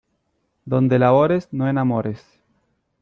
Donde 0.65 0.97
labores 0.97 1.47
no 1.51 1.69
enamores. 1.69 2.25